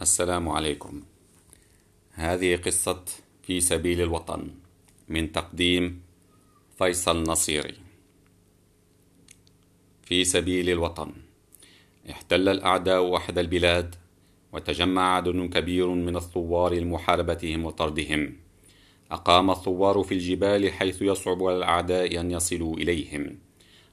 [0.00, 1.02] السلام عليكم.
[2.12, 3.04] هذه قصة
[3.42, 4.50] في سبيل الوطن
[5.08, 6.02] من تقديم
[6.78, 7.74] فيصل نصيري.
[10.02, 11.12] في سبيل الوطن
[12.10, 13.94] احتل الأعداء أحد البلاد
[14.52, 18.36] وتجمع عدد كبير من الثوار لمحاربتهم وطردهم.
[19.10, 23.38] أقام الثوار في الجبال حيث يصعب على الأعداء أن يصلوا إليهم.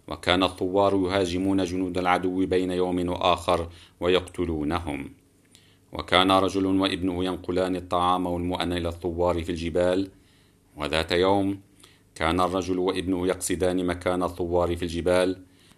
[0.08, 3.70] وكان الثوار يهاجمون جنود العدو بين يوم وآخر
[4.00, 5.25] ويقتلونهم.
[5.94, 10.10] وكان رجل وابنه ينقلان الطعام والمؤن إلى الثوار في الجبال.
[10.78, 11.60] وذات يوم
[12.16, 15.38] كان الرجل وابنه يقصدان مكان الثوار في الجبال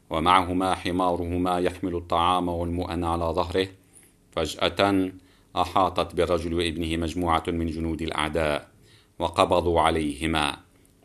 [0.09, 3.67] ومعهما حمارهما يحمل الطعام والمؤن على ظهره.
[4.31, 5.11] فجأة
[5.55, 8.69] أحاطت بالرجل وابنه مجموعة من جنود الأعداء
[9.19, 10.57] وقبضوا عليهما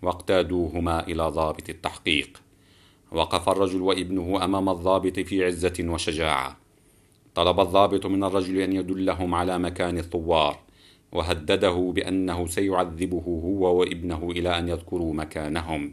[0.02, 2.42] واقتادوهما إلى ضابط التحقيق.
[3.12, 6.61] وقف الرجل وابنه أمام الضابط في عزة وشجاعة.
[7.34, 10.58] طلب الضابط من الرجل أن يدلهم على مكان الثوار
[11.12, 15.92] وهدده بأنه سيعذبه هو وابنه إلى أن يذكروا مكانهم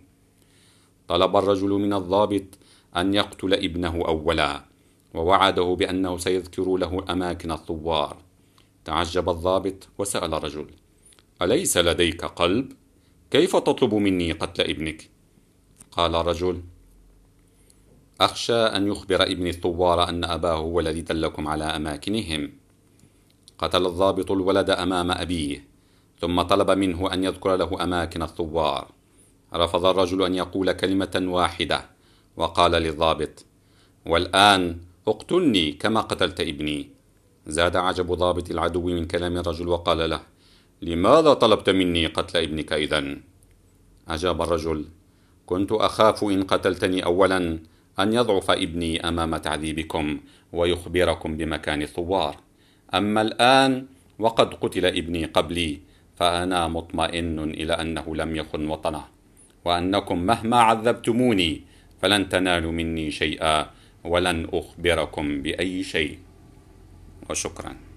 [1.08, 2.44] طلب الرجل من الضابط
[2.98, 4.66] أن يقتل ابنه أولا
[5.14, 8.18] ووعده بأنه سيذكر له أماكن الثوار
[8.86, 10.68] تعجب الضابط وسأل الرجل
[11.42, 12.72] أليس لديك قلب؟
[13.32, 15.10] كيف تطلب مني قتل ابنك؟
[15.92, 16.62] قال الرجل
[18.22, 22.52] أخشى أن يخبر ابني الثوار أن أباه هو الذي دلكم على أماكنهم.
[23.58, 25.68] قتل الضابط الولد أمام أبيه
[26.22, 28.88] ثم طلب منه أن يذكر له أماكن الثوار
[29.54, 31.86] رفض الرجل أن يقول كلمة واحدة
[32.38, 33.46] وقال للضابط
[34.06, 36.90] والآن اقتلني كما قتلت ابني.
[37.48, 40.22] زاد عجب ضابط العدو من كلام الرجل وقال له
[40.82, 43.18] لماذا طلبت مني قتل ابنك إذا؟
[44.08, 44.86] أجاب الرجل
[45.46, 47.60] كنت أخاف إن قتلتني أولا
[48.00, 50.20] أن يضعف ابني أمام تعذيبكم
[50.54, 52.36] ويخبركم بمكان الثوار.
[52.94, 53.86] أما الآن
[54.20, 55.80] وقد قتل ابني قبلي
[56.16, 59.04] فأنا مطمئن إلى أنه لم يخن وطنه.
[59.66, 61.62] وأنكم مهما عذبتموني
[62.02, 63.70] فلن تنالوا مني شيئا
[64.04, 66.18] ولن أخبركم بأي شيء.
[67.30, 67.89] وشكرا.